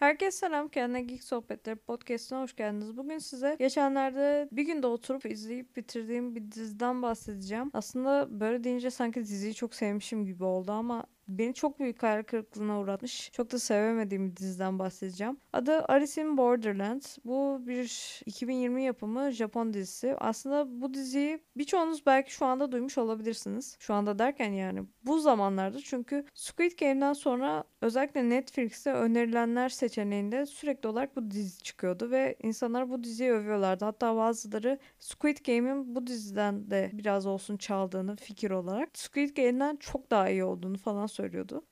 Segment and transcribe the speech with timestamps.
[0.00, 0.68] Herkese selam.
[0.68, 2.96] Kendine Geek Sohbetleri podcastına hoş geldiniz.
[2.96, 7.70] Bugün size geçenlerde bir günde oturup izleyip bitirdiğim bir diziden bahsedeceğim.
[7.72, 11.04] Aslında böyle deyince sanki diziyi çok sevmişim gibi oldu ama
[11.38, 13.30] beni çok büyük hayal kırıklığına uğratmış.
[13.32, 15.36] Çok da sevemediğim bir diziden bahsedeceğim.
[15.52, 17.02] Adı Alice in Borderland.
[17.24, 20.16] Bu bir 2020 yapımı Japon dizisi.
[20.18, 23.76] Aslında bu diziyi birçoğunuz belki şu anda duymuş olabilirsiniz.
[23.78, 30.88] Şu anda derken yani bu zamanlarda çünkü Squid Game'den sonra özellikle Netflix'te önerilenler seçeneğinde sürekli
[30.88, 33.84] olarak bu dizi çıkıyordu ve insanlar bu diziyi övüyorlardı.
[33.84, 40.10] Hatta bazıları Squid Game'in bu diziden de biraz olsun çaldığını fikir olarak Squid Game'den çok
[40.10, 41.19] daha iyi olduğunu falan söylüyordu.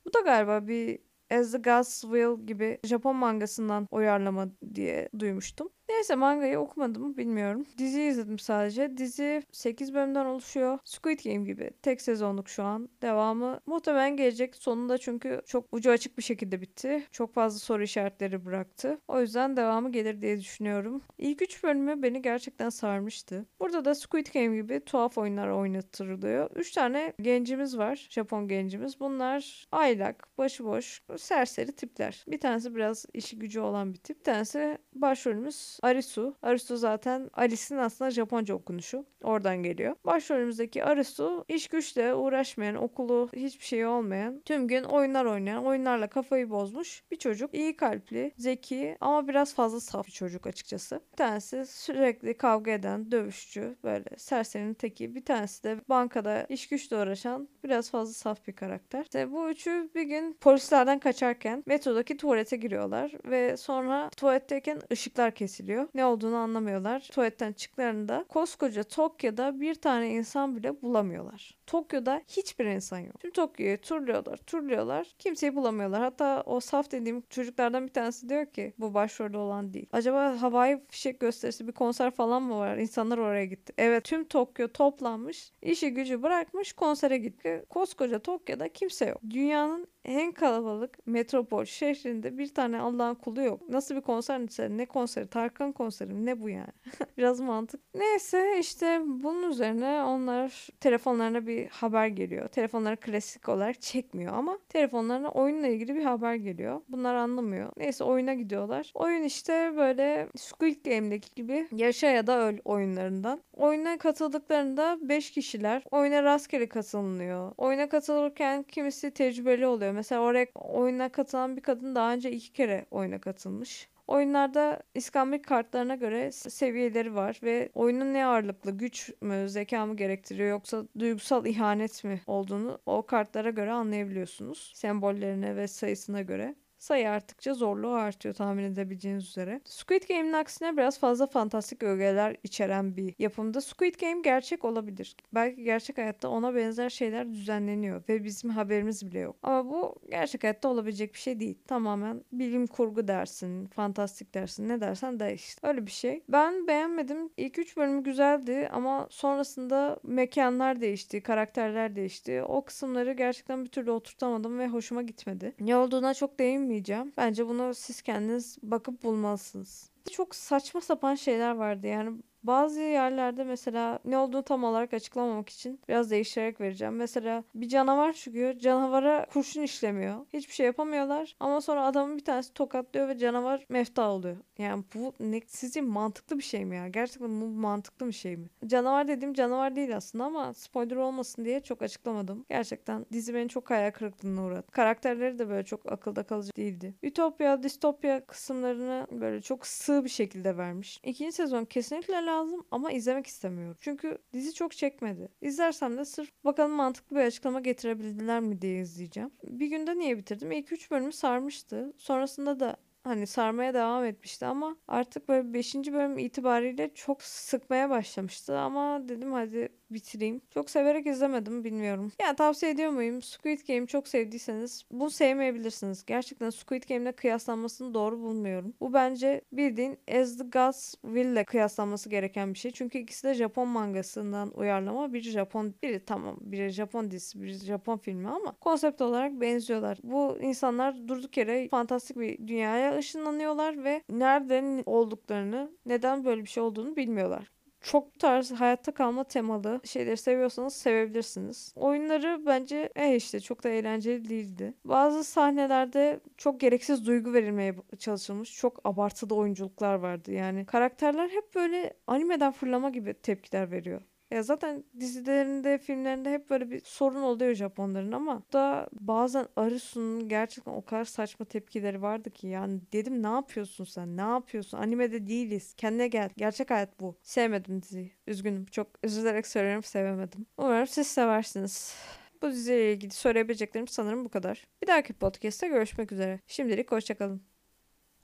[0.04, 0.98] Bu da galiba bir
[1.30, 5.70] As the Gods Will gibi Japon mangasından uyarlama diye duymuştum.
[5.88, 7.66] Neyse mangayı okumadım bilmiyorum.
[7.78, 8.96] Dizi izledim sadece.
[8.96, 10.78] Dizi 8 bölümden oluşuyor.
[10.84, 11.70] Squid Game gibi.
[11.82, 12.88] Tek sezonluk şu an.
[13.02, 14.56] Devamı muhtemelen gelecek.
[14.56, 17.06] Sonunda çünkü çok ucu açık bir şekilde bitti.
[17.12, 18.98] Çok fazla soru işaretleri bıraktı.
[19.08, 21.02] O yüzden devamı gelir diye düşünüyorum.
[21.18, 23.46] İlk 3 bölümü beni gerçekten sarmıştı.
[23.60, 26.50] Burada da Squid Game gibi tuhaf oyunlar oynatılıyor.
[26.56, 28.06] 3 tane gencimiz var.
[28.10, 29.00] Japon gencimiz.
[29.00, 32.24] Bunlar aylak, başıboş, serseri tipler.
[32.28, 34.18] Bir tanesi biraz işi gücü olan bir tip.
[34.18, 36.36] Bir tanesi başrolümüz Arisu.
[36.42, 39.06] Arisu zaten Alice'in aslında Japonca okunuşu.
[39.22, 39.94] Oradan geliyor.
[40.04, 46.50] Başrolümüzdeki Arisu iş güçle uğraşmayan, okulu hiçbir şey olmayan, tüm gün oyunlar oynayan, oyunlarla kafayı
[46.50, 47.54] bozmuş bir çocuk.
[47.54, 51.00] İyi kalpli, zeki ama biraz fazla saf bir çocuk açıkçası.
[51.12, 55.14] Bir tanesi sürekli kavga eden, dövüşçü, böyle serserinin teki.
[55.14, 59.02] Bir tanesi de bankada iş güçle uğraşan, biraz fazla saf bir karakter.
[59.02, 65.67] İşte bu üçü bir gün polislerden kaçarken metrodaki tuvalete giriyorlar ve sonra tuvaletteyken ışıklar kesiliyor.
[65.94, 67.08] Ne olduğunu anlamıyorlar.
[67.12, 71.58] Tuvaletten çıktıklarında koskoca Tokyo'da bir tane insan bile bulamıyorlar.
[71.66, 73.20] Tokyo'da hiçbir insan yok.
[73.20, 75.14] Tüm Tokyo'yu turluyorlar, turluyorlar.
[75.18, 76.00] Kimseyi bulamıyorlar.
[76.00, 79.86] Hatta o saf dediğim çocuklardan bir tanesi diyor ki bu başrolde olan değil.
[79.92, 82.76] Acaba havai fişek gösterisi bir konser falan mı var?
[82.76, 83.72] İnsanlar oraya gitti.
[83.78, 85.52] Evet tüm Tokyo toplanmış.
[85.62, 87.64] işi gücü bırakmış konsere gitti.
[87.68, 89.20] Koskoca Tokyo'da kimse yok.
[89.30, 93.68] Dünyanın en kalabalık metropol şehrinde bir tane Allah'ın kulu yok.
[93.68, 95.26] Nasıl bir konser ise ne konseri?
[95.26, 96.26] Tarkan konseri mi?
[96.26, 96.72] Ne bu yani?
[97.18, 97.80] Biraz mantık.
[97.94, 102.48] Neyse işte bunun üzerine onlar telefonlarına bir haber geliyor.
[102.48, 106.80] Telefonları klasik olarak çekmiyor ama telefonlarına oyunla ilgili bir haber geliyor.
[106.88, 107.72] Bunlar anlamıyor.
[107.76, 108.92] Neyse oyuna gidiyorlar.
[108.94, 113.42] Oyun işte böyle Squid Game'deki gibi yaşa ya da öl oyunlarından.
[113.56, 115.82] Oyuna katıldıklarında 5 kişiler.
[115.90, 117.52] Oyuna rastgele katılınıyor.
[117.56, 119.92] Oyuna katılırken kimisi tecrübeli oluyor.
[119.92, 123.88] Mesela oraya oyuna katılan bir kadın daha önce iki kere oyuna katılmış.
[124.08, 130.48] Oyunlarda iskambil kartlarına göre seviyeleri var ve oyunun ne ağırlıklı güç mü zeka mı gerektiriyor
[130.48, 134.72] yoksa duygusal ihanet mi olduğunu o kartlara göre anlayabiliyorsunuz.
[134.74, 139.60] Sembollerine ve sayısına göre sayı arttıkça zorluğu artıyor tahmin edebileceğiniz üzere.
[139.64, 143.60] Squid Game'in aksine biraz fazla fantastik ögeler içeren bir yapımda.
[143.60, 145.16] Squid Game gerçek olabilir.
[145.34, 149.36] Belki gerçek hayatta ona benzer şeyler düzenleniyor ve bizim haberimiz bile yok.
[149.42, 151.58] Ama bu gerçek hayatta olabilecek bir şey değil.
[151.66, 155.68] Tamamen bilim kurgu dersin, fantastik dersin, ne dersen de işte.
[155.68, 156.22] Öyle bir şey.
[156.28, 157.30] Ben beğenmedim.
[157.36, 162.42] İlk 3 bölümü güzeldi ama sonrasında mekanlar değişti, karakterler değişti.
[162.42, 165.54] O kısımları gerçekten bir türlü oturtamadım ve hoşuma gitmedi.
[165.60, 167.12] Ne olduğuna çok değinmeyeceğim değinmeyeceğim.
[167.16, 169.90] Bence bunu siz kendiniz bakıp bulmalısınız.
[170.12, 175.80] Çok saçma sapan şeyler vardı yani bazı yerlerde mesela ne olduğunu tam olarak açıklamamak için
[175.88, 176.96] biraz değiştirerek vereceğim.
[176.96, 178.58] Mesela bir canavar çıkıyor.
[178.58, 180.26] Canavara kurşun işlemiyor.
[180.32, 181.36] Hiçbir şey yapamıyorlar.
[181.40, 184.36] Ama sonra adamın bir tanesi tokatlıyor ve canavar mefta oluyor.
[184.58, 186.88] Yani bu ne, sizce mantıklı bir şey mi ya?
[186.88, 188.48] Gerçekten bu mantıklı bir şey mi?
[188.66, 192.44] Canavar dediğim canavar değil aslında ama spoiler olmasın diye çok açıklamadım.
[192.48, 194.70] Gerçekten dizi beni çok hayal kırıklığına uğradı.
[194.70, 196.94] Karakterleri de böyle çok akılda kalıcı değildi.
[197.02, 201.00] Ütopya, distopya kısımlarını böyle çok sığ bir şekilde vermiş.
[201.04, 202.37] İkinci sezon kesinlikle lazım
[202.70, 203.76] ama izlemek istemiyorum.
[203.80, 205.28] Çünkü dizi çok çekmedi.
[205.40, 209.30] İzlersem de sırf bakalım mantıklı bir açıklama getirebildiler mi diye izleyeceğim.
[209.44, 210.52] Bir günde niye bitirdim?
[210.52, 211.92] İlk 3 bölümü sarmıştı.
[211.98, 215.74] Sonrasında da hani sarmaya devam etmişti ama artık böyle 5.
[215.74, 220.40] bölüm itibariyle çok sıkmaya başlamıştı ama dedim hadi bitireyim.
[220.54, 222.12] Çok severek izlemedim bilmiyorum.
[222.20, 223.22] Yani tavsiye ediyor muyum?
[223.22, 226.04] Squid Game çok sevdiyseniz bunu sevmeyebilirsiniz.
[226.06, 228.74] Gerçekten Squid Game'le kıyaslanmasını doğru bulmuyorum.
[228.80, 232.70] Bu bence bildiğin As the Gods Will ile kıyaslanması gereken bir şey.
[232.70, 235.12] Çünkü ikisi de Japon mangasından uyarlama.
[235.12, 239.98] Biri Japon, biri tamam biri Japon dizisi, biri Japon filmi ama konsept olarak benziyorlar.
[240.02, 246.62] Bu insanlar durduk yere fantastik bir dünyaya ışınlanıyorlar ve nereden olduklarını, neden böyle bir şey
[246.62, 247.57] olduğunu bilmiyorlar
[247.88, 251.72] çok tarz hayatta kalma temalı şeyleri seviyorsanız sevebilirsiniz.
[251.76, 254.74] Oyunları bence eh işte çok da eğlenceli değildi.
[254.84, 258.56] Bazı sahnelerde çok gereksiz duygu verilmeye çalışılmış.
[258.56, 260.32] Çok abartılı oyunculuklar vardı.
[260.32, 264.02] Yani karakterler hep böyle animeden fırlama gibi tepkiler veriyor.
[264.30, 270.72] Ya zaten dizilerinde, filmlerinde hep böyle bir sorun oluyor Japonların ama da bazen Arisu'nun gerçekten
[270.72, 274.16] o kadar saçma tepkileri vardı ki yani dedim ne yapıyorsun sen?
[274.16, 274.78] Ne yapıyorsun?
[274.78, 275.74] Animede değiliz.
[275.76, 276.30] Kendine gel.
[276.36, 277.16] Gerçek hayat bu.
[277.22, 278.12] Sevmedim diziyi.
[278.26, 278.66] Üzgünüm.
[278.66, 280.46] Çok üzülerek söylüyorum sevemedim.
[280.58, 281.94] Umarım siz seversiniz.
[282.42, 284.64] Bu diziyle ilgili söyleyebileceklerim sanırım bu kadar.
[284.82, 286.40] Bir dahaki podcast'te görüşmek üzere.
[286.46, 287.57] Şimdilik hoşçakalın.